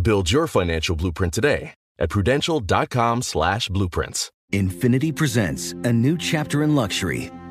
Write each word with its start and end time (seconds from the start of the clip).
Build 0.00 0.30
your 0.30 0.46
financial 0.46 0.96
blueprint 0.96 1.32
today 1.34 1.74
at 1.98 2.10
prudential.com 2.10 3.22
slash 3.22 3.68
blueprints. 3.68 4.30
Infiniti 4.52 5.14
presents 5.14 5.72
a 5.84 5.92
new 5.92 6.18
chapter 6.18 6.62
in 6.62 6.74
luxury, 6.74 7.30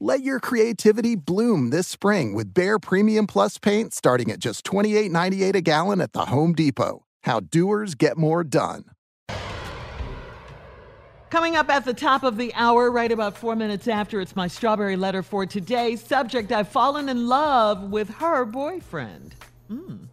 Let 0.00 0.22
your 0.22 0.38
creativity 0.38 1.16
bloom 1.16 1.70
this 1.70 1.88
spring 1.88 2.32
with 2.32 2.54
Behr 2.54 2.80
Premium 2.80 3.26
Plus 3.26 3.58
paint 3.58 3.92
starting 3.92 4.30
at 4.30 4.38
just 4.38 4.64
$28.98 4.64 5.56
a 5.56 5.60
gallon 5.60 6.00
at 6.00 6.12
the 6.12 6.26
Home 6.26 6.54
Depot. 6.54 7.04
How 7.24 7.40
doers 7.40 7.96
get 7.96 8.16
more 8.16 8.44
done. 8.44 8.84
Coming 11.30 11.56
up 11.56 11.68
at 11.68 11.84
the 11.84 11.92
top 11.92 12.22
of 12.22 12.36
the 12.36 12.54
hour, 12.54 12.92
right 12.92 13.10
about 13.10 13.36
four 13.36 13.56
minutes 13.56 13.88
after, 13.88 14.20
it's 14.20 14.36
my 14.36 14.46
strawberry 14.46 14.94
letter 14.94 15.24
for 15.24 15.44
today. 15.46 15.96
Subject 15.96 16.52
I've 16.52 16.68
fallen 16.68 17.08
in 17.08 17.26
love 17.26 17.90
with 17.90 18.08
her 18.08 18.44
boyfriend. 18.44 19.34
Mm. 19.68 20.06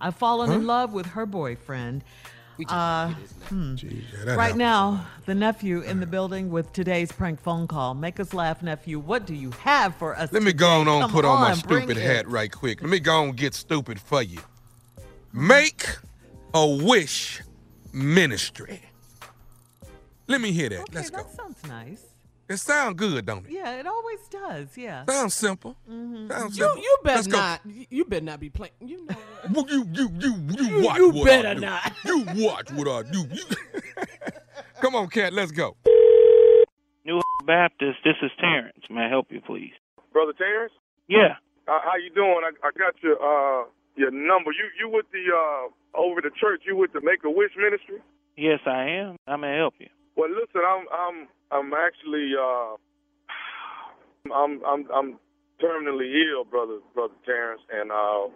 I've 0.00 0.14
fallen 0.14 0.48
huh? 0.48 0.54
in 0.54 0.66
love 0.68 0.92
with 0.92 1.06
her 1.06 1.26
boyfriend. 1.26 2.04
Uh, 2.66 3.08
hmm. 3.48 3.74
Jeez, 3.74 4.02
yeah, 4.26 4.34
right 4.34 4.56
now, 4.56 5.06
the 5.26 5.34
nephew 5.34 5.80
in 5.82 6.00
the 6.00 6.06
building 6.06 6.50
with 6.50 6.72
today's 6.72 7.12
prank 7.12 7.40
phone 7.40 7.68
call. 7.68 7.94
Make 7.94 8.18
us 8.18 8.34
laugh, 8.34 8.62
nephew. 8.62 8.98
What 8.98 9.26
do 9.26 9.34
you 9.34 9.50
have 9.52 9.94
for 9.94 10.14
us? 10.14 10.32
Let 10.32 10.40
today? 10.40 10.44
me 10.46 10.52
go 10.52 10.68
on, 10.68 10.88
on 10.88 11.10
put 11.10 11.24
on, 11.24 11.36
on 11.36 11.40
my 11.40 11.54
stupid 11.54 11.96
hat 11.96 12.24
it. 12.24 12.28
right 12.28 12.50
quick. 12.50 12.80
Let 12.80 12.90
me 12.90 13.00
go 13.00 13.22
on 13.22 13.32
get 13.32 13.54
stupid 13.54 14.00
for 14.00 14.22
you. 14.22 14.40
Make 15.32 15.86
a 16.54 16.66
wish 16.66 17.42
ministry. 17.92 18.82
Let 20.26 20.40
me 20.40 20.52
hear 20.52 20.68
that. 20.70 20.80
Okay, 20.80 20.92
Let's 20.94 21.10
that 21.10 21.24
go. 21.24 21.30
sounds 21.36 21.64
nice. 21.66 22.02
It 22.48 22.56
sounds 22.56 22.94
good, 22.96 23.26
don't 23.26 23.44
it? 23.46 23.52
Yeah, 23.52 23.78
it 23.78 23.86
always 23.86 24.20
does. 24.28 24.76
Yeah. 24.76 25.04
Sounds 25.06 25.34
simple. 25.34 25.76
Mm-hmm. 25.90 26.30
Sounds 26.30 26.56
You 26.58 26.64
simple. 26.64 26.82
you 26.82 26.96
better 27.04 27.16
Let's 27.16 27.26
go. 27.26 27.36
not. 27.38 27.60
You 27.90 28.04
better 28.06 28.24
not 28.24 28.40
be 28.40 28.48
playing. 28.50 28.72
You 28.80 29.04
know 29.04 29.14
what? 29.14 29.50
Well, 29.52 29.66
you 29.68 29.84
you 29.92 30.08
you 30.18 30.34
you, 30.58 30.64
You- 30.78 30.82
watch 30.86 30.96
you 30.98 31.10
what 31.10 31.26
better 31.26 31.48
I 31.48 31.54
do. 31.54 31.60
not. 31.60 31.92
You 32.04 32.24
watch 32.46 32.72
what 32.72 32.88
I 32.88 33.02
do. 33.10 33.20
You- 33.30 33.56
Come 34.80 34.94
on, 34.94 35.08
cat. 35.08 35.32
Let's 35.32 35.50
go. 35.52 35.76
New 37.04 37.20
Baptist, 37.46 37.98
this 38.04 38.16
is 38.22 38.30
Terrence. 38.40 38.84
May 38.90 39.02
I 39.06 39.08
help 39.08 39.26
you, 39.30 39.40
please? 39.40 39.72
Brother 40.12 40.32
Terrence, 40.36 40.72
Yeah. 41.08 41.36
uh, 41.66 41.78
how 41.82 41.96
you 41.96 42.10
doing? 42.14 42.40
I, 42.44 42.50
I 42.66 42.70
got 42.78 42.94
your 43.02 43.16
uh 43.16 43.64
your 43.96 44.10
number. 44.10 44.52
You 44.52 44.64
you 44.78 44.88
with 44.88 45.06
the 45.12 45.24
uh 45.34 45.98
over 46.00 46.20
the 46.20 46.30
church? 46.40 46.62
You 46.66 46.76
with 46.76 46.92
the 46.92 47.00
Make 47.02 47.24
a 47.24 47.30
Wish 47.30 47.52
ministry? 47.56 47.98
Yes, 48.36 48.60
I 48.66 48.84
am. 49.02 49.16
I 49.26 49.36
may 49.36 49.56
help 49.56 49.74
you. 49.78 49.88
Well, 50.18 50.30
listen, 50.34 50.66
I'm 50.66 50.84
I'm 50.90 51.16
I'm 51.54 51.70
actually 51.78 52.34
uh 52.34 52.74
I'm 54.34 54.58
I'm 54.66 54.82
I'm 54.90 55.18
terminally 55.62 56.10
ill, 56.26 56.42
brother 56.44 56.80
brother 56.92 57.14
Terrence, 57.24 57.62
and 57.72 57.92
uh 57.92 58.26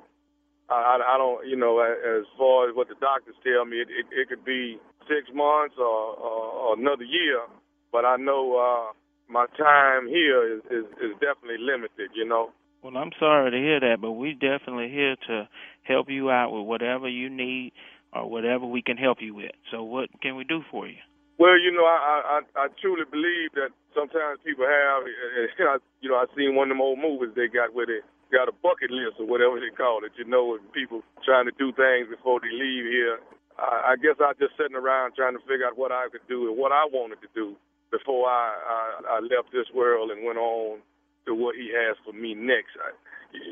I 0.70 1.02
I 1.02 1.18
don't 1.18 1.44
you 1.48 1.56
know 1.56 1.80
as 1.80 2.22
far 2.38 2.70
as 2.70 2.76
what 2.76 2.86
the 2.86 2.94
doctors 3.00 3.34
tell 3.42 3.64
me, 3.64 3.78
it 3.78 3.88
it, 3.90 4.06
it 4.14 4.28
could 4.28 4.44
be 4.44 4.78
six 5.10 5.26
months 5.34 5.74
or, 5.76 6.14
or, 6.14 6.70
or 6.70 6.78
another 6.78 7.02
year, 7.02 7.42
but 7.90 8.04
I 8.04 8.14
know 8.14 8.54
uh 8.54 8.92
my 9.28 9.46
time 9.58 10.06
here 10.06 10.54
is, 10.54 10.62
is 10.70 10.86
is 11.02 11.12
definitely 11.18 11.58
limited. 11.58 12.14
You 12.14 12.28
know. 12.28 12.50
Well, 12.84 12.96
I'm 12.96 13.10
sorry 13.18 13.50
to 13.50 13.56
hear 13.56 13.80
that, 13.80 14.00
but 14.00 14.12
we're 14.12 14.34
definitely 14.34 14.88
here 14.88 15.16
to 15.26 15.48
help 15.82 16.08
you 16.08 16.30
out 16.30 16.52
with 16.52 16.64
whatever 16.64 17.08
you 17.08 17.28
need 17.28 17.72
or 18.12 18.30
whatever 18.30 18.66
we 18.66 18.82
can 18.82 18.96
help 18.96 19.18
you 19.20 19.34
with. 19.34 19.50
So, 19.72 19.82
what 19.82 20.10
can 20.20 20.36
we 20.36 20.44
do 20.44 20.62
for 20.70 20.86
you? 20.86 20.98
Well, 21.42 21.58
you 21.58 21.74
know, 21.74 21.82
I 21.82 21.98
I, 22.38 22.38
I 22.54 22.66
truly 22.78 23.02
believe 23.10 23.50
that 23.58 23.74
sometimes 23.98 24.38
people 24.46 24.62
have, 24.70 25.02
you 26.02 26.10
know, 26.10 26.22
I 26.22 26.30
seen 26.38 26.54
one 26.54 26.70
of 26.70 26.78
them 26.78 26.86
old 26.86 27.02
movies 27.02 27.34
they 27.34 27.50
got 27.50 27.74
where 27.74 27.90
they 27.90 27.98
got 28.30 28.46
a 28.46 28.54
bucket 28.62 28.94
list 28.94 29.18
or 29.18 29.26
whatever 29.26 29.58
they 29.58 29.74
call 29.74 30.06
it. 30.06 30.14
You 30.14 30.30
know, 30.30 30.54
and 30.54 30.62
people 30.70 31.02
trying 31.26 31.50
to 31.50 31.56
do 31.58 31.74
things 31.74 32.06
before 32.14 32.38
they 32.38 32.54
leave 32.54 32.86
here. 32.86 33.18
I, 33.58 33.94
I 33.94 33.94
guess 33.98 34.22
I 34.22 34.38
just 34.38 34.54
sitting 34.54 34.78
around 34.78 35.18
trying 35.18 35.34
to 35.34 35.42
figure 35.50 35.66
out 35.66 35.74
what 35.74 35.90
I 35.90 36.06
could 36.14 36.22
do 36.30 36.46
and 36.46 36.54
what 36.54 36.70
I 36.70 36.86
wanted 36.86 37.18
to 37.26 37.30
do 37.34 37.58
before 37.90 38.30
I 38.30 38.46
I, 38.54 38.82
I 39.18 39.26
left 39.26 39.50
this 39.50 39.66
world 39.74 40.14
and 40.14 40.22
went 40.22 40.38
on 40.38 40.78
to 41.26 41.34
what 41.34 41.58
He 41.58 41.74
has 41.74 41.98
for 42.06 42.14
me 42.14 42.38
next. 42.38 42.78
I, 42.78 42.94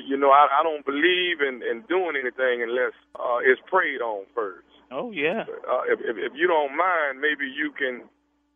you 0.07 0.15
know, 0.17 0.31
I, 0.31 0.47
I 0.47 0.63
don't 0.63 0.87
believe 0.87 1.43
in, 1.43 1.67
in 1.67 1.83
doing 1.91 2.15
anything 2.15 2.63
unless 2.63 2.95
uh, 3.19 3.43
it's 3.43 3.63
prayed 3.67 3.99
on 4.07 4.31
first. 4.39 4.70
Oh 4.91 5.11
yeah. 5.11 5.47
Uh, 5.47 5.83
if, 5.87 6.01
if 6.01 6.17
if 6.19 6.33
you 6.35 6.47
don't 6.47 6.77
mind, 6.77 7.21
maybe 7.21 7.47
you 7.47 7.71
can, 7.79 8.03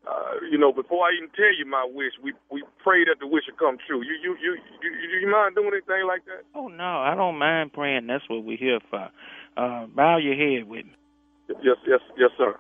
uh, 0.02 0.42
you 0.50 0.58
know, 0.58 0.72
before 0.72 1.06
I 1.06 1.14
even 1.16 1.30
tell 1.30 1.54
you 1.56 1.64
my 1.64 1.86
wish, 1.86 2.12
we 2.22 2.34
we 2.50 2.64
pray 2.82 3.04
that 3.04 3.16
the 3.20 3.26
wish 3.26 3.44
will 3.46 3.56
come 3.56 3.78
true. 3.86 4.02
You 4.02 4.14
you 4.22 4.36
you 4.42 4.58
you, 4.82 4.90
you, 4.90 5.20
you 5.22 5.30
mind 5.30 5.54
doing 5.54 5.70
anything 5.72 6.06
like 6.06 6.24
that? 6.26 6.42
Oh 6.54 6.68
no, 6.68 7.02
I 7.02 7.14
don't 7.14 7.38
mind 7.38 7.72
praying. 7.72 8.08
That's 8.08 8.28
what 8.28 8.44
we're 8.44 8.58
here 8.58 8.80
for. 8.90 9.08
Uh, 9.56 9.86
bow 9.86 10.18
your 10.18 10.34
head 10.34 10.68
with 10.68 10.86
me. 10.86 10.96
Yes 11.62 11.78
yes 11.86 12.00
yes 12.18 12.30
sir. 12.36 12.58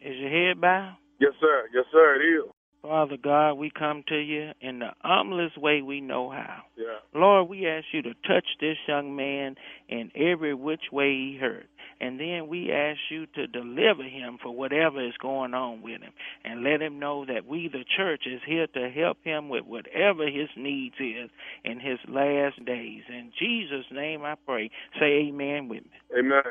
Is 0.00 0.16
your 0.16 0.30
head 0.30 0.60
bowed? 0.60 0.96
Yes 1.20 1.32
sir 1.40 1.68
yes 1.74 1.84
sir 1.92 2.16
it 2.16 2.24
is. 2.24 2.50
Father 2.82 3.16
God, 3.16 3.54
we 3.54 3.70
come 3.70 4.02
to 4.08 4.16
you 4.16 4.50
in 4.60 4.80
the 4.80 4.88
humblest 5.02 5.56
way 5.56 5.82
we 5.82 6.00
know 6.00 6.30
how. 6.30 6.62
Yeah. 6.76 6.98
Lord, 7.14 7.48
we 7.48 7.68
ask 7.68 7.84
you 7.92 8.02
to 8.02 8.14
touch 8.26 8.44
this 8.60 8.76
young 8.88 9.14
man 9.14 9.54
in 9.88 10.10
every 10.16 10.52
which 10.52 10.90
way 10.90 11.10
he 11.10 11.38
hurt. 11.40 11.68
And 12.02 12.18
then 12.18 12.48
we 12.48 12.72
ask 12.72 12.98
you 13.10 13.26
to 13.36 13.46
deliver 13.46 14.02
him 14.02 14.36
for 14.42 14.50
whatever 14.50 15.06
is 15.06 15.14
going 15.22 15.54
on 15.54 15.82
with 15.82 16.02
him. 16.02 16.12
And 16.44 16.64
let 16.64 16.82
him 16.82 16.98
know 16.98 17.24
that 17.26 17.46
we, 17.46 17.68
the 17.72 17.84
church, 17.96 18.24
is 18.26 18.40
here 18.44 18.66
to 18.74 18.90
help 18.90 19.18
him 19.22 19.48
with 19.48 19.64
whatever 19.64 20.26
his 20.26 20.48
needs 20.56 20.96
is 20.98 21.30
in 21.64 21.78
his 21.78 21.98
last 22.08 22.62
days. 22.66 23.02
In 23.08 23.30
Jesus' 23.38 23.86
name 23.92 24.24
I 24.24 24.34
pray. 24.44 24.68
Say 24.98 25.28
amen 25.28 25.68
with 25.68 25.84
me. 25.84 26.18
Amen. 26.18 26.42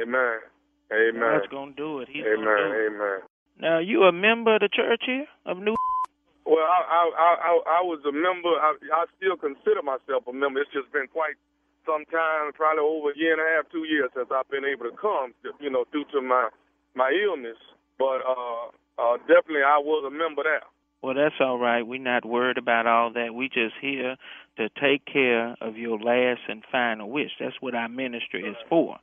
Amen. 0.00 0.38
Amen. 0.90 1.20
God's 1.20 1.50
going 1.50 1.70
to 1.70 1.76
do 1.76 1.98
it. 2.00 2.08
He's 2.10 2.24
Amen. 2.24 2.44
going 2.44 2.56
to 2.56 2.64
do 2.64 2.72
it. 2.72 2.86
Amen. 2.96 3.20
Now, 3.60 3.78
you 3.78 4.04
a 4.04 4.12
member 4.12 4.54
of 4.56 4.60
the 4.60 4.70
church 4.72 5.02
here 5.04 5.26
of 5.44 5.58
New 5.58 5.76
Well, 6.46 6.64
I 6.64 6.80
I 6.88 7.02
I, 7.12 7.30
I 7.44 7.52
I 7.78 7.80
was 7.84 8.00
a 8.08 8.12
member. 8.12 8.50
I, 8.50 8.74
I 8.92 9.04
still 9.16 9.36
consider 9.36 9.82
myself 9.82 10.26
a 10.26 10.32
member. 10.32 10.60
It's 10.60 10.72
just 10.72 10.90
been 10.92 11.06
quite 11.06 11.36
some 11.86 12.04
time, 12.10 12.52
probably 12.52 12.82
over 12.82 13.10
a 13.12 13.18
year 13.18 13.32
and 13.32 13.42
a 13.42 13.48
half, 13.56 13.70
two 13.70 13.84
years 13.84 14.10
since 14.14 14.28
I've 14.32 14.48
been 14.48 14.64
able 14.64 14.90
to 14.90 14.96
come. 14.96 15.32
You 15.60 15.70
know, 15.70 15.84
due 15.92 16.04
to 16.12 16.20
my 16.20 16.48
my 16.94 17.12
illness. 17.12 17.58
But 17.98 18.26
uh, 18.26 18.72
uh, 18.98 19.16
definitely, 19.28 19.62
I 19.62 19.78
was 19.78 20.04
a 20.06 20.10
member 20.10 20.42
there. 20.42 20.66
Well, 21.02 21.14
that's 21.14 21.36
all 21.38 21.58
right. 21.58 21.86
We're 21.86 22.00
not 22.00 22.24
worried 22.24 22.56
about 22.56 22.86
all 22.86 23.12
that. 23.12 23.34
We 23.34 23.48
just 23.48 23.74
here 23.80 24.16
to 24.56 24.68
take 24.80 25.04
care 25.04 25.54
of 25.60 25.76
your 25.76 25.98
last 25.98 26.40
and 26.48 26.64
final 26.72 27.10
wish. 27.10 27.30
That's 27.38 27.56
what 27.60 27.74
our 27.74 27.88
ministry 27.88 28.42
is 28.42 28.56
for. 28.68 28.96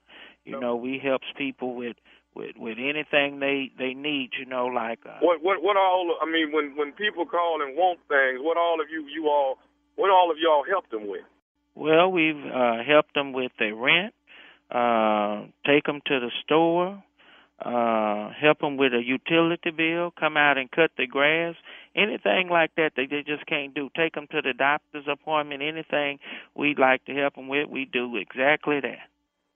You 0.44 0.60
know, 0.60 0.76
we 0.76 1.00
helps 1.02 1.28
people 1.38 1.76
with 1.76 1.96
with 2.34 2.58
with 2.58 2.78
anything 2.80 3.40
they 3.40 3.72
they 3.78 3.94
need. 3.94 4.32
You 4.40 4.46
know, 4.46 4.66
like 4.66 5.00
uh, 5.06 5.20
What 5.22 5.44
what 5.44 5.62
what 5.62 5.78
all? 5.78 6.18
I 6.22 6.26
mean, 6.26 6.52
when 6.52 6.76
when 6.76 6.92
people 6.94 7.26
call 7.26 7.62
and 7.62 7.78
want 7.78 8.00
things, 8.08 8.42
what 8.42 8.58
all 8.58 8.82
of 8.82 8.88
you 8.90 9.06
you 9.06 9.28
all 9.28 9.60
what 9.96 10.10
all 10.10 10.32
of 10.32 10.38
y'all 10.42 10.66
help 10.68 10.90
them 10.90 11.08
with? 11.08 11.22
Well, 11.76 12.12
we've 12.12 12.36
uh, 12.36 12.84
helped 12.86 13.14
them 13.14 13.34
with 13.34 13.52
their 13.58 13.76
rent, 13.76 14.14
uh, 14.70 15.46
take 15.66 15.86
them 15.86 16.02
to 16.06 16.20
the 16.20 16.32
store, 16.44 17.04
uh, 17.64 18.32
help 18.40 18.60
them 18.60 18.78
with 18.78 18.94
a 18.94 19.02
utility 19.04 19.72
bill, 19.72 20.12
come 20.20 20.36
out 20.36 20.58
and 20.58 20.70
cut 20.70 20.92
the 20.98 21.08
grass, 21.08 21.56
anything 21.96 22.50
like 22.50 22.72
that 22.76 22.94
that 22.96 23.08
they 23.10 23.24
just 23.24 23.46
can't 23.46 23.74
do. 23.74 23.90
Take 23.96 24.16
them 24.16 24.28
to 24.32 24.42
the 24.42 24.54
doctor's 24.54 25.06
appointment, 25.08 25.62
anything 25.62 26.20
we'd 26.56 26.80
like 26.80 27.06
to 27.06 27.14
help 27.14 27.36
them 27.36 27.48
with, 27.48 27.70
we 27.70 27.86
do 27.86 28.18
exactly 28.18 28.80
that. 28.82 29.08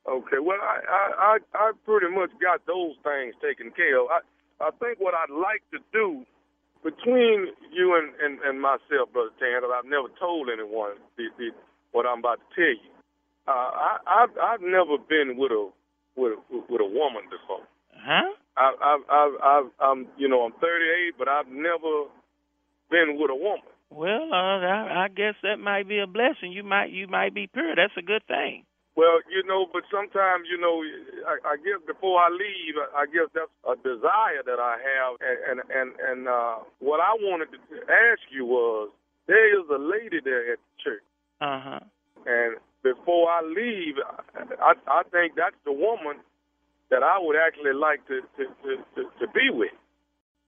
Okay, 0.08 0.38
well, 0.38 0.62
I 0.62 0.78
I 1.18 1.38
I, 1.58 1.72
pretty 1.84 2.14
much 2.14 2.30
got 2.40 2.62
those 2.68 2.94
things 3.02 3.34
taken 3.42 3.72
care 3.72 4.00
of. 4.00 4.08
I 4.14 4.22
I 4.62 4.70
think 4.78 5.00
what 5.00 5.16
I'd 5.18 5.34
like 5.34 5.66
to 5.74 5.80
do 5.92 6.22
between 6.84 7.50
you 7.74 7.98
and 7.98 8.14
and, 8.22 8.40
and 8.46 8.62
myself, 8.62 9.10
brother 9.12 9.34
Tan, 9.42 9.66
that 9.66 9.74
I've 9.74 9.90
never 9.90 10.14
told 10.22 10.50
anyone 10.54 11.02
the, 11.18 11.26
the, 11.40 11.50
what 11.95 12.06
I'm 12.06 12.19
about 12.19 12.44
to 12.44 12.47
tell 12.51 12.75
you. 12.75 12.92
Uh, 13.47 13.51
I 13.51 13.97
I've 14.03 14.36
I've 14.36 14.62
never 14.62 15.00
been 15.00 15.39
with 15.39 15.51
a 15.56 15.71
with 16.19 16.36
a, 16.36 16.39
with 16.68 16.81
a 16.83 16.92
woman 16.92 17.24
before. 17.31 17.63
Huh? 17.95 18.36
I 18.57 18.68
I 18.75 18.94
I 19.07 19.24
I've, 19.39 19.71
I'm 19.80 20.07
you 20.18 20.27
know 20.27 20.44
I'm 20.44 20.51
38, 20.59 21.15
but 21.18 21.30
I've 21.30 21.47
never 21.47 22.12
been 22.92 23.15
with 23.15 23.31
a 23.31 23.36
woman. 23.36 23.71
Well, 23.89 24.27
uh, 24.33 24.59
I, 24.59 25.06
I 25.06 25.07
guess 25.07 25.36
that 25.44 25.57
might 25.57 25.88
be 25.88 26.00
a 26.00 26.07
blessing. 26.07 26.51
You 26.51 26.63
might 26.63 26.92
you 26.92 27.07
might 27.07 27.33
be 27.33 27.47
pure. 27.47 27.75
That's 27.75 27.95
a 27.97 28.01
good 28.01 28.27
thing. 28.27 28.65
Well, 28.95 29.19
you 29.27 29.44
know, 29.44 29.68
but 29.68 29.83
sometimes, 29.92 30.47
you 30.47 30.56
know, 30.56 30.80
I, 31.27 31.36
I 31.44 31.56
guess 31.59 31.83
before 31.83 32.15
I 32.15 32.31
leave, 32.31 32.80
I 32.95 33.03
guess 33.12 33.27
that's 33.36 33.51
a 33.68 33.75
desire 33.83 34.39
that 34.47 34.59
I 34.59 34.80
have, 34.80 35.19
and 35.19 35.39
and 35.51 35.59
and, 35.68 35.89
and 36.00 36.21
uh, 36.27 36.63
what 36.80 37.00
I 37.00 37.12
wanted 37.19 37.51
to 37.51 37.59
ask 37.92 38.24
you 38.31 38.45
was, 38.45 38.89
there 39.27 39.51
is 39.51 39.68
a 39.68 39.80
lady 39.80 40.24
there 40.24 40.51
at 40.53 40.59
Uh 41.42 41.60
huh. 41.62 41.80
and 42.26 42.58
before 42.84 43.30
I 43.30 43.42
leave, 43.42 43.96
I 44.62 44.74
I 44.88 45.04
think 45.12 45.34
that's 45.36 45.56
the 45.66 45.72
woman 45.74 46.22
that 46.90 47.04
I 47.04 47.18
would 47.20 47.36
actually 47.36 47.74
like 47.74 48.06
to 48.08 48.22
to 48.38 48.44
to, 48.64 48.72
to, 48.96 49.02
to 49.20 49.28
be 49.34 49.50
with. 49.52 49.72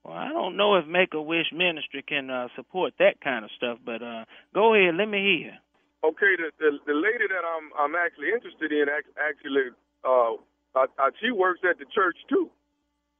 Well, 0.06 0.16
I 0.16 0.30
don't 0.30 0.56
know 0.56 0.76
if 0.76 0.88
Make 0.88 1.14
a 1.14 1.22
Wish 1.22 1.52
Ministry 1.52 2.04
can 2.08 2.30
uh, 2.30 2.48
support 2.56 2.94
that 3.00 3.20
kind 3.22 3.44
of 3.44 3.52
stuff, 3.58 3.80
but 3.86 4.02
uh, 4.02 4.24
go 4.54 4.74
ahead, 4.74 4.96
let 4.96 5.10
me 5.10 5.20
hear. 5.44 5.58
Okay, 6.06 6.38
the 6.38 6.52
the, 6.60 6.72
the 6.88 6.94
lady 6.94 7.28
that 7.28 7.44
I'm 7.44 7.68
I'm 7.78 7.96
actually 7.96 8.30
interested 8.32 8.72
in 8.72 8.86
actually, 9.20 9.76
uh, 10.06 10.40
I, 10.80 10.86
I, 10.98 11.10
she 11.20 11.32
works 11.32 11.62
at 11.70 11.80
the 11.80 11.86
church 11.94 12.16
too. 12.30 12.50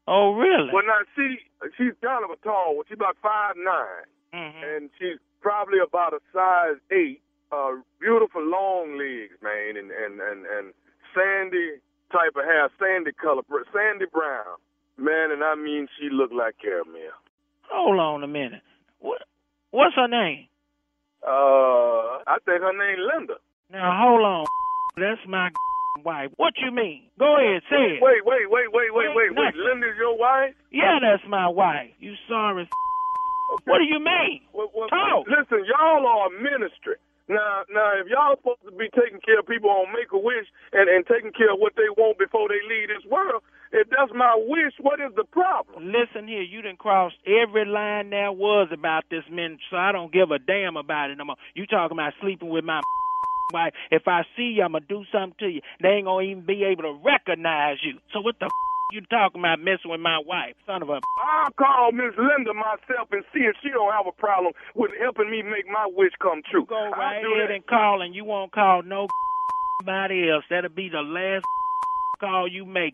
Oh, 0.08 0.36
really? 0.36 0.70
Well, 0.72 0.86
now 0.88 1.04
she 1.18 1.38
she's 1.76 1.92
kind 2.02 2.24
of 2.24 2.32
a 2.32 2.40
tall 2.46 2.78
one. 2.78 2.86
She's 2.88 2.96
about 2.96 3.18
five 3.22 3.56
nine, 3.58 4.08
Mm-hmm. 4.34 4.64
and 4.64 4.90
she's 5.00 5.20
probably 5.42 5.80
about 5.80 6.14
a 6.14 6.20
size 6.32 6.80
eight. 6.92 7.22
Uh, 7.52 7.80
beautiful 8.02 8.44
long 8.44 8.98
legs, 8.98 9.40
man, 9.42 9.78
and 9.80 9.88
and 9.92 10.20
and 10.20 10.46
and 10.46 10.74
sandy 11.16 11.80
type 12.12 12.36
of 12.36 12.44
hair, 12.44 12.68
sandy 12.80 13.12
color, 13.16 13.42
sandy 13.72 14.06
brown, 14.12 14.60
man. 14.98 15.32
And 15.32 15.44
I 15.44 15.56
mean, 15.56 15.88
she 15.98 16.10
looked 16.12 16.34
like 16.34 16.56
caramel. 16.62 17.16
Hold 17.72 18.00
on 18.00 18.24
a 18.24 18.28
minute. 18.28 18.62
What 19.00 19.24
what's 19.72 19.96
her 19.96 20.08
name? 20.08 20.48
Uh, 21.24 22.20
I 22.28 22.36
think 22.44 22.60
her 22.62 22.76
name 22.76 23.00
Linda. 23.16 23.36
Now 23.72 23.96
hold 23.96 24.24
on. 24.26 24.46
That's 24.98 25.22
my 25.28 25.50
wife. 26.04 26.32
What 26.36 26.54
you 26.58 26.72
mean? 26.72 27.04
Go 27.18 27.38
ahead, 27.38 27.62
say 27.70 27.96
it. 27.96 28.02
Wait, 28.02 28.26
wait, 28.26 28.50
wait, 28.50 28.68
wait, 28.74 28.92
wait, 28.92 29.10
wait, 29.16 29.32
wait. 29.36 29.56
Linda's 29.56 29.96
your 29.98 30.18
wife? 30.18 30.54
Yeah, 30.72 31.00
that's 31.02 31.24
my 31.30 31.48
wife. 31.48 31.92
You 32.00 32.14
sorry? 32.28 32.68
What 33.66 33.80
do 33.80 33.86
you 33.86 34.00
mean? 34.00 34.42
Well, 34.54 34.68
well, 34.76 34.90
Talk. 34.90 35.28
Listen, 35.28 35.64
y'all 35.64 36.06
are 36.06 36.28
a 36.28 36.32
ministry. 36.44 36.96
Now, 37.30 37.64
now, 37.72 37.92
if 38.00 38.08
y'all 38.08 38.36
supposed 38.38 38.64
to 38.66 38.72
be 38.72 38.88
taking 38.96 39.20
care 39.20 39.40
of 39.40 39.48
people 39.48 39.70
on 39.70 39.92
Make 39.94 40.12
a 40.14 40.20
Wish 40.20 40.48
and 40.74 40.90
and 40.90 41.06
taking 41.08 41.32
care 41.32 41.54
of 41.54 41.60
what 41.60 41.76
they 41.76 41.90
want 41.98 42.20
before 42.20 42.48
they 42.48 42.60
leave 42.68 42.88
this 42.88 43.04
world, 43.10 43.44
if 43.72 43.90
that's 43.90 44.12
my 44.16 44.36
wish, 44.48 44.74
what 44.80 45.00
is 45.00 45.12
the 45.16 45.26
problem? 45.26 45.92
Listen 45.92 46.28
here, 46.28 46.42
you 46.42 46.62
didn't 46.62 46.80
cross 46.80 47.12
every 47.28 47.66
line 47.66 48.12
there 48.12 48.32
was 48.32 48.70
about 48.72 49.06
this 49.12 49.24
ministry, 49.30 49.66
so 49.72 49.78
I 49.78 49.92
don't 49.92 50.12
give 50.14 50.32
a 50.32 50.40
damn 50.40 50.78
about 50.78 51.12
it 51.12 51.18
no 51.18 51.26
more. 51.26 51.36
You 51.56 51.66
talking 51.66 51.96
about 51.98 52.14
sleeping 52.22 52.50
with 52.50 52.64
my 52.64 52.82
wife. 53.54 53.74
If 53.92 54.08
I 54.08 54.24
see 54.38 54.56
you, 54.56 54.64
I'm 54.64 54.72
going 54.72 54.84
to 54.84 54.88
do 54.88 55.04
something 55.12 55.36
to 55.40 55.48
you. 55.48 55.62
They 55.82 56.00
ain't 56.00 56.08
to 56.08 56.22
even 56.22 56.46
be 56.46 56.64
able 56.64 56.84
to 56.84 57.00
recognize 57.04 57.78
you. 57.84 58.00
So 58.14 58.22
what 58.22 58.40
the 58.40 58.50
you 58.92 59.02
talking 59.10 59.42
about 59.42 59.60
messing 59.60 59.92
with 59.92 60.00
my 60.00 60.20
wife? 60.24 60.56
Son 60.66 60.82
of 60.82 60.90
a... 60.90 61.00
I'll 61.20 61.52
call 61.60 61.92
Miss 61.92 62.16
Linda 62.18 62.54
myself 62.54 63.12
and 63.12 63.24
see 63.34 63.44
if 63.44 63.56
she 63.62 63.70
don't 63.70 63.92
have 63.92 64.08
a 64.08 64.16
problem 64.16 64.54
with 64.76 64.92
helping 65.00 65.30
me 65.30 65.42
make 65.44 65.68
my 65.68 65.88
wish 65.92 66.14
come 66.22 66.42
true. 66.50 66.66
Go 66.66 66.90
right 66.96 67.20
ahead 67.20 67.52
and 67.52 67.66
call, 67.68 68.02
and 68.02 68.16
you 68.16 68.24
won't 68.24 68.52
call 68.52 68.84
no 68.84 69.08
nobody 69.82 70.32
else. 70.32 70.44
That'll 70.50 70.70
be 70.70 70.90
the 70.90 71.02
last 71.02 71.46
call 72.20 72.48
you 72.48 72.66
make. 72.66 72.94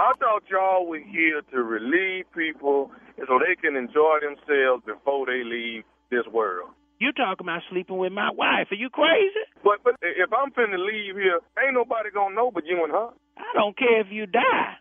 I 0.00 0.12
thought 0.18 0.42
y'all 0.50 0.86
were 0.86 0.98
here 0.98 1.42
to 1.52 1.62
relieve 1.62 2.26
people 2.34 2.90
so 3.16 3.38
they 3.38 3.54
can 3.56 3.76
enjoy 3.76 4.18
themselves 4.20 4.82
before 4.86 5.26
they 5.26 5.44
leave 5.44 5.84
this 6.10 6.26
world. 6.32 6.70
You 6.98 7.12
talking 7.12 7.46
about 7.46 7.62
sleeping 7.70 7.98
with 7.98 8.12
my 8.12 8.30
wife? 8.30 8.70
Are 8.70 8.78
you 8.78 8.88
crazy? 8.88 9.42
But 9.62 9.82
but 9.84 9.94
if 10.02 10.30
I'm 10.32 10.50
finna 10.52 10.78
leave 10.78 11.16
here, 11.16 11.40
ain't 11.58 11.74
nobody 11.74 12.10
gonna 12.14 12.34
know 12.34 12.50
but 12.50 12.64
you 12.64 12.82
and 12.84 12.92
her. 12.92 13.10
I 13.36 13.50
don't 13.54 13.76
care 13.76 14.00
if 14.00 14.06
you 14.10 14.26
die. 14.26 14.78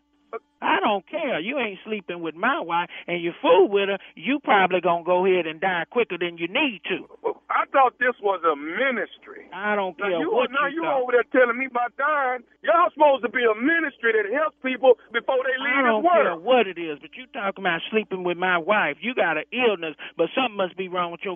I 0.62 0.80
don't 0.80 1.08
care. 1.10 1.40
You 1.40 1.58
ain't 1.58 1.80
sleeping 1.86 2.22
with 2.22 2.36
my 2.36 2.60
wife 2.62 2.90
and 3.08 3.22
you 3.22 3.34
fool 3.42 3.68
with 3.68 3.90
her, 3.90 3.98
you 4.16 4.40
probably 4.44 4.82
gonna 4.82 5.04
go 5.04 5.26
ahead 5.26 5.48
and 5.48 5.60
die 5.60 5.86
quicker 5.90 6.18
than 6.18 6.38
you 6.38 6.48
need 6.48 6.82
to. 6.90 7.10
I 7.50 7.66
thought 7.74 8.00
this 8.00 8.16
was 8.24 8.40
a 8.48 8.56
ministry. 8.56 9.50
I 9.52 9.76
don't 9.76 9.98
Now 10.00 10.08
care 10.08 10.20
you, 10.22 10.32
what 10.32 10.52
now 10.52 10.68
you 10.68 10.84
you 10.84 10.88
over 10.88 11.12
there 11.12 11.28
telling 11.36 11.58
me 11.58 11.66
about 11.66 11.98
dying. 11.98 12.44
Y'all 12.64 12.90
supposed 12.94 13.24
to 13.24 13.30
be 13.30 13.44
a 13.44 13.56
ministry 13.58 14.14
that 14.16 14.32
helps 14.32 14.56
people 14.64 14.96
before 15.12 15.44
they 15.44 15.58
leave 15.60 15.84
this 15.84 16.00
world. 16.00 16.08
I 16.08 16.24
don't 16.24 16.40
care 16.40 16.40
what 16.40 16.68
it 16.68 16.78
is, 16.80 17.00
but 17.02 17.12
you 17.18 17.26
talking 17.34 17.64
about 17.66 17.82
sleeping 17.92 18.24
with 18.24 18.38
my 18.38 18.58
wife. 18.58 18.98
You 19.02 19.14
got 19.14 19.38
an 19.38 19.50
illness, 19.52 19.96
but 20.16 20.30
something 20.32 20.56
must 20.56 20.78
be 20.78 20.88
wrong 20.88 21.12
with 21.12 21.22
your 21.26 21.36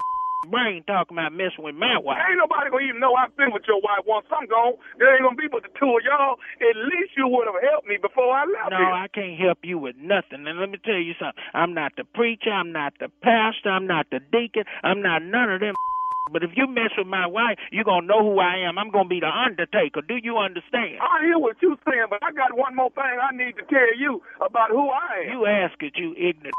brain 0.49 0.83
talking 0.87 1.17
about 1.17 1.33
messing 1.33 1.63
with 1.65 1.75
my 1.75 1.97
wife. 1.97 2.21
Ain't 2.29 2.39
nobody 2.39 2.69
gonna 2.69 2.85
even 2.85 2.99
know 3.01 3.13
I've 3.15 3.35
been 3.35 3.51
with 3.51 3.63
your 3.67 3.81
wife 3.81 4.05
once 4.05 4.25
I'm 4.31 4.47
gone. 4.47 4.77
There 4.99 5.09
ain't 5.13 5.23
gonna 5.23 5.35
be 5.35 5.47
but 5.49 5.63
the 5.63 5.73
two 5.79 5.89
of 5.89 6.01
y'all. 6.05 6.37
At 6.61 6.75
least 6.77 7.17
you 7.17 7.27
would 7.27 7.47
have 7.47 7.59
helped 7.61 7.87
me 7.87 7.97
before 7.97 8.31
I 8.31 8.45
left 8.45 8.71
No, 8.71 8.77
here. 8.77 8.93
I 8.93 9.07
can't 9.09 9.37
help 9.39 9.59
you 9.63 9.77
with 9.77 9.95
nothing. 9.97 10.47
And 10.47 10.59
let 10.59 10.69
me 10.69 10.79
tell 10.83 10.99
you 10.99 11.13
something. 11.19 11.41
I'm 11.53 11.73
not 11.73 11.93
the 11.97 12.03
preacher. 12.03 12.51
I'm 12.51 12.71
not 12.71 12.93
the 12.99 13.09
pastor. 13.21 13.69
I'm 13.69 13.87
not 13.87 14.07
the 14.11 14.19
deacon. 14.31 14.63
I'm 14.83 15.01
not 15.01 15.23
none 15.23 15.51
of 15.51 15.59
them. 15.59 15.73
But 16.33 16.41
if 16.43 16.51
you 16.55 16.65
mess 16.67 16.89
with 16.97 17.05
my 17.05 17.27
wife, 17.27 17.59
you're 17.71 17.83
going 17.83 18.01
to 18.01 18.07
know 18.07 18.23
who 18.23 18.39
I 18.39 18.57
am. 18.67 18.79
I'm 18.79 18.89
going 18.89 19.05
to 19.05 19.09
be 19.09 19.19
the 19.19 19.29
undertaker. 19.29 20.01
Do 20.01 20.17
you 20.17 20.37
understand? 20.37 20.97
I 20.99 21.21
hear 21.23 21.37
what 21.37 21.57
you're 21.61 21.77
saying, 21.85 22.07
but 22.09 22.17
I 22.23 22.31
got 22.31 22.57
one 22.57 22.75
more 22.75 22.89
thing 22.89 23.03
I 23.05 23.29
need 23.35 23.53
to 23.57 23.63
tell 23.69 23.93
you 23.95 24.21
about 24.41 24.71
who 24.71 24.89
I 24.89 25.29
am. 25.29 25.31
You 25.31 25.45
ask 25.45 25.75
it, 25.83 25.93
you 25.95 26.13
ignorant. 26.17 26.55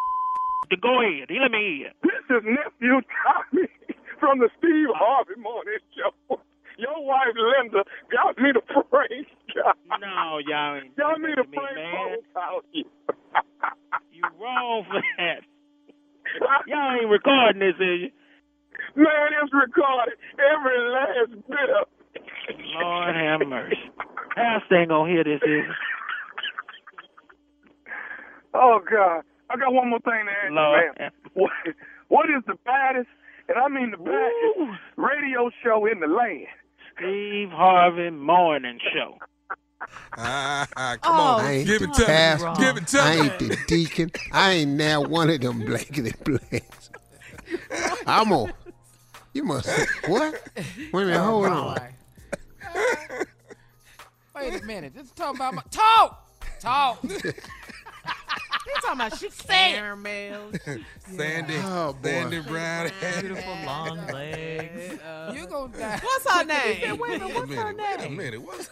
To 0.71 0.77
go 0.77 1.01
ahead. 1.01 1.31
Let 1.31 1.51
me 1.53 1.87
hear. 1.87 1.93
This 2.03 2.25
is 2.31 2.43
nephew 2.43 3.01
Tommy 3.23 3.69
from 4.19 4.39
the 4.41 4.49
Steve 4.59 4.91
Harvey 4.95 5.39
Morning 5.41 5.79
Show. 5.95 6.41
Your 6.79 7.05
wife 7.05 7.35
Linda 7.37 7.85
got 8.13 8.37
me 8.39 8.53
to 8.53 8.61
pray. 8.61 9.27
No, 10.01 10.39
y'all 10.47 10.77
ain't 10.77 10.93
Y'all 10.99 11.19
need 11.19 11.37
to 11.37 11.45
me, 11.45 11.57
pray 11.57 12.17
you. 12.73 12.85
You 14.13 14.23
wrong 14.41 14.85
for 14.91 15.01
that. 15.19 15.41
Y'all 16.67 17.01
ain't 17.01 17.09
recording 17.11 17.61
this, 17.61 17.77
is 17.77 17.81
you? 17.81 18.11
Man, 18.97 19.31
it's 19.43 19.53
recorded. 19.53 20.15
Every 20.37 20.79
last 20.91 21.49
bit 21.49 21.71
of. 21.81 21.87
Lord 22.75 23.15
have 23.15 23.49
mercy. 23.49 23.77
Pastor 24.35 24.81
ain't 24.81 24.89
gonna 24.91 25.11
hear 25.11 25.25
this, 25.25 25.41
is? 25.43 25.65
Oh, 28.55 28.81
God. 28.91 29.23
I 29.51 29.57
got 29.57 29.73
one 29.73 29.91
more 29.91 30.01
thing 30.01 30.27
to 30.27 30.33
ask 30.33 30.53
Lord. 30.53 30.83
you, 30.83 30.93
man. 30.99 31.11
What, 31.35 31.51
what 32.09 32.27
is 32.31 32.43
the 32.47 32.55
baddest, 32.65 33.09
and 33.49 33.59
I 33.59 33.69
mean 33.69 33.91
the 33.93 33.97
baddest, 33.99 34.81
radio 34.97 35.51
show 35.63 35.87
in 35.87 36.01
the 36.01 36.07
land? 36.07 36.47
Steve 36.97 37.51
Harvey 37.51 38.11
Morning 38.11 38.79
Show. 38.93 39.19
Ah, 40.17 40.67
ah, 40.77 40.97
come 41.03 41.15
Oh, 41.17 41.23
on. 41.23 41.41
I 41.45 41.53
ain't 41.59 41.67
Give 41.67 41.81
the 41.83 41.89
it 41.89 41.95
to 41.95 42.01
me. 42.01 42.65
Give 42.65 42.77
it 42.79 42.87
to 42.89 42.99
I 42.99 43.13
ain't 43.13 43.39
the 43.39 43.57
deacon. 43.69 44.11
I 44.33 44.53
ain't 44.53 44.71
now 44.73 45.03
one 45.03 45.29
of 45.31 45.41
them 45.41 45.61
blankety 45.65 46.13
blanks. 46.25 46.91
I'm 48.07 48.33
on. 48.33 48.53
You 49.35 49.45
must. 49.45 49.69
What? 50.09 50.43
Wait 50.57 50.93
a 50.95 50.97
minute. 51.07 51.19
Hold 51.21 51.47
on. 51.47 51.79
Wait 54.35 54.63
a 54.63 54.65
minute. 54.67 54.95
This 54.95 55.05
is 55.07 55.13
talking 55.13 55.37
about 55.37 55.55
my 55.55 55.63
talk. 55.71 56.27
Talk. 56.61 57.05
You 58.67 58.73
talking 58.83 58.93
about 59.01 59.19
she 59.19 59.29
Caramel. 59.49 60.51
Sandy, 61.09 61.55
Oh. 61.59 61.97
Sandy 62.03 62.41
Brown. 62.41 62.91
beautiful 63.21 63.57
long 63.65 64.07
legs. 64.09 64.93
You 65.35 65.47
gonna 65.47 65.73
die. 65.77 66.01
What's 66.03 66.31
her 66.33 66.45
name? 66.45 66.81
you 66.85 66.95
Wait 66.97 67.21
a 67.23 67.25
minute, 67.25 67.27
Wait 67.27 67.37
a 67.37 67.41
what's 67.41 67.55
her 67.55 67.73
minute. 67.73 67.99
Wait 68.01 68.07
a 68.07 68.11
minute. 68.11 68.43
What's 68.43 68.71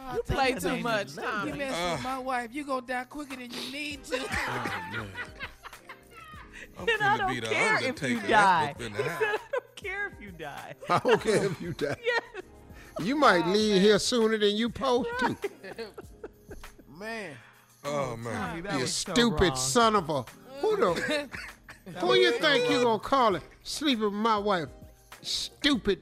Oh, 0.00 0.14
You 0.14 0.22
play 0.22 0.52
too 0.54 0.76
much, 0.78 1.14
Tommy. 1.14 1.50
You 1.50 1.56
mess 1.56 1.74
Uh. 1.74 1.92
with 1.96 2.04
my 2.04 2.18
wife, 2.18 2.50
you 2.52 2.64
gonna 2.64 2.86
die 2.86 3.04
quicker 3.04 3.36
than 3.36 3.50
you 3.50 3.72
need 3.72 4.04
to. 4.04 4.16
I'm 6.78 6.88
And 6.88 7.02
I 7.02 7.16
don't 7.16 7.28
be 7.34 7.40
the 7.40 7.46
care 7.48 7.76
if 7.82 8.02
you 8.02 8.20
die. 8.20 8.74
He 8.78 8.84
said. 8.84 8.92
I 8.94 9.38
don't 9.52 9.76
care 9.76 10.06
if 10.08 10.20
you 10.20 10.30
die. 10.30 10.74
I 10.88 10.98
don't 11.00 11.20
care 11.20 11.44
if 11.46 11.60
you 11.60 11.72
die. 11.72 11.96
yes. 12.04 12.22
You 13.00 13.16
might 13.16 13.46
leave 13.46 13.80
here 13.82 13.98
sooner 13.98 14.36
than 14.38 14.56
you 14.56 14.66
supposed 14.66 15.08
to. 15.20 15.36
Man. 16.98 17.36
Oh, 17.84 18.10
oh, 18.12 18.16
man. 18.16 18.62
Tommy, 18.62 18.74
You 18.74 18.80
was 18.82 18.94
so 18.94 19.12
stupid 19.12 19.56
son 19.56 19.96
of 19.96 20.10
a. 20.10 20.24
Who 20.60 20.76
the? 20.76 21.28
Who 21.98 22.14
you 22.14 22.32
think 22.32 22.70
you 22.70 22.82
gonna 22.82 22.98
call 22.98 23.36
it? 23.36 23.42
Sleeping 23.62 24.04
with 24.04 24.12
my 24.12 24.36
wife? 24.36 24.68
Stupid. 25.22 26.00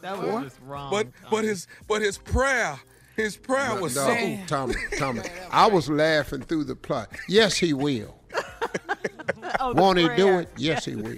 That 0.00 0.18
was 0.18 0.28
What? 0.28 0.44
just 0.44 0.60
wrong. 0.62 0.90
But 0.90 1.08
but 1.30 1.44
his 1.44 1.66
but 1.86 2.02
his 2.02 2.18
prayer, 2.18 2.78
his 3.16 3.36
prayer 3.36 3.74
was 3.80 3.96
No, 3.96 4.06
so 4.06 4.38
Tommy, 4.46 4.74
Tommy. 4.98 5.22
I 5.50 5.66
was 5.66 5.90
laughing 5.90 6.42
through 6.42 6.64
the 6.64 6.76
plot. 6.76 7.10
Yes, 7.28 7.56
he 7.56 7.72
will. 7.72 8.18
oh, 9.60 9.74
Won't 9.74 9.98
he 9.98 10.08
do 10.16 10.38
it? 10.38 10.48
Yes, 10.56 10.84
he 10.84 10.94
will. 10.94 11.16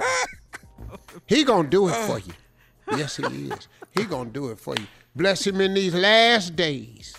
He 1.26 1.44
gonna 1.44 1.68
do 1.68 1.88
it 1.88 1.94
for 2.06 2.14
uh. 2.14 2.20
you. 2.26 2.32
Yes, 2.96 3.16
he 3.16 3.24
is. 3.24 3.68
He 3.94 4.04
gonna 4.04 4.30
do 4.30 4.48
it 4.48 4.58
for 4.58 4.74
you. 4.76 4.86
Bless 5.14 5.46
him 5.46 5.60
in 5.60 5.74
these 5.74 5.94
last 5.94 6.56
days. 6.56 7.14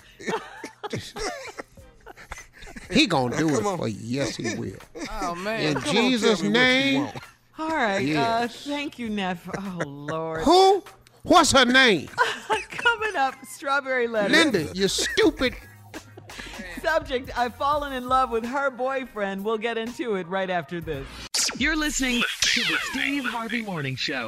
He 2.91 3.07
gonna 3.07 3.38
do 3.38 3.50
it 3.55 3.62
for 3.63 3.88
you. 3.88 3.98
Yes, 4.01 4.36
he 4.36 4.55
will. 4.55 4.74
Oh 5.21 5.36
man. 5.36 5.62
In 5.62 5.81
Come 5.81 5.93
Jesus' 5.93 6.41
me 6.41 6.50
what 6.50 6.55
you 6.55 6.63
name. 6.63 7.03
want. 7.03 7.17
All 7.60 7.69
right. 7.69 8.15
Uh, 8.15 8.48
thank 8.48 8.98
you, 8.98 9.10
Neff. 9.10 9.48
Oh, 9.55 9.83
Lord. 9.86 10.41
Who? 10.41 10.83
What's 11.24 11.51
her 11.51 11.65
name? 11.65 12.07
Coming 12.69 13.15
up, 13.15 13.36
strawberry 13.45 14.07
letter. 14.07 14.29
Linda, 14.29 14.63
you 14.74 14.88
stupid. 14.88 15.55
Subject: 16.81 17.29
I've 17.38 17.55
fallen 17.55 17.93
in 17.93 18.07
love 18.07 18.31
with 18.31 18.45
her 18.45 18.71
boyfriend. 18.71 19.45
We'll 19.45 19.57
get 19.60 19.77
into 19.77 20.15
it 20.15 20.27
right 20.27 20.50
after 20.50 20.81
this. 20.81 21.05
You're 21.57 21.75
listening 21.75 22.24
to 22.41 22.62
the 22.62 22.77
Steve 22.91 23.25
Harvey 23.25 23.62
Morning 23.62 23.95
Show. 23.95 24.27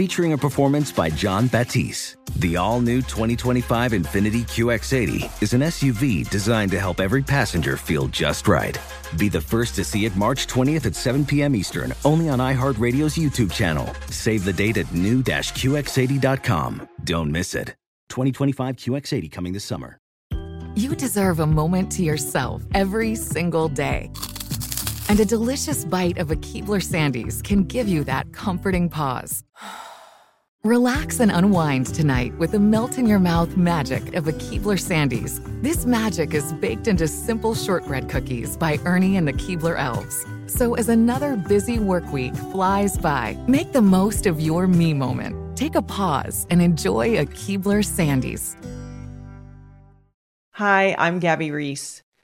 featuring 0.00 0.32
a 0.32 0.38
performance 0.38 0.90
by 0.90 1.10
Jon 1.10 1.46
Batiste. 1.46 2.16
The 2.36 2.56
all 2.56 2.80
new 2.80 3.02
2025 3.02 3.92
Infiniti 3.92 4.44
QX80 4.48 5.42
is 5.42 5.52
an 5.52 5.60
SUV 5.60 6.26
designed 6.30 6.70
to 6.70 6.80
help 6.80 7.00
every 7.00 7.22
passenger 7.22 7.76
feel 7.76 8.08
just 8.08 8.48
right. 8.48 8.78
Be 9.18 9.28
the 9.28 9.42
first 9.42 9.74
to 9.74 9.84
see 9.84 10.06
it 10.06 10.16
March 10.16 10.46
20th 10.46 10.86
at 10.86 10.96
7 10.96 11.26
p.m. 11.26 11.54
Eastern, 11.54 11.92
only 12.06 12.30
on 12.30 12.38
iHeartRadio's 12.38 13.14
YouTube 13.14 13.52
channel. 13.52 13.86
Save 14.08 14.46
the 14.46 14.54
date 14.54 14.78
at 14.78 14.90
new-QX80.com. 14.94 16.88
Don't 17.04 17.30
miss 17.30 17.54
it. 17.54 17.76
2025 18.08 18.76
QX80 18.76 19.30
coming 19.30 19.52
this 19.52 19.64
summer. 19.64 19.98
You 20.76 20.96
deserve 20.96 21.40
a 21.40 21.46
moment 21.46 21.92
to 21.92 22.02
yourself 22.02 22.62
every 22.72 23.14
single 23.16 23.68
day. 23.68 24.10
And 25.10 25.20
a 25.20 25.26
delicious 25.26 25.84
bite 25.84 26.16
of 26.16 26.30
a 26.30 26.36
Keebler 26.36 26.80
Sandies 26.80 27.44
can 27.44 27.64
give 27.64 27.86
you 27.86 28.02
that 28.04 28.32
comforting 28.32 28.88
pause. 28.88 29.44
Relax 30.64 31.20
and 31.20 31.30
unwind 31.30 31.86
tonight 31.86 32.36
with 32.36 32.52
the 32.52 32.58
melt 32.58 32.98
in 32.98 33.06
your 33.06 33.18
mouth 33.18 33.56
magic 33.56 34.14
of 34.14 34.28
a 34.28 34.32
Keebler 34.32 34.76
Sandies. 34.76 35.40
This 35.62 35.86
magic 35.86 36.34
is 36.34 36.52
baked 36.52 36.86
into 36.86 37.08
simple 37.08 37.54
shortbread 37.54 38.10
cookies 38.10 38.58
by 38.58 38.78
Ernie 38.84 39.16
and 39.16 39.26
the 39.26 39.32
Keebler 39.32 39.78
Elves. 39.78 40.26
So 40.44 40.74
as 40.74 40.90
another 40.90 41.34
busy 41.34 41.78
work 41.78 42.12
week 42.12 42.34
flies 42.52 42.98
by, 42.98 43.38
make 43.48 43.72
the 43.72 43.80
most 43.80 44.26
of 44.26 44.38
your 44.38 44.66
me 44.66 44.92
moment. 44.92 45.56
Take 45.56 45.76
a 45.76 45.82
pause 45.82 46.46
and 46.50 46.60
enjoy 46.60 47.18
a 47.18 47.24
Keebler 47.24 47.82
Sandies. 47.82 48.54
Hi, 50.50 50.94
I'm 50.98 51.20
Gabby 51.20 51.52
Reece. 51.52 52.02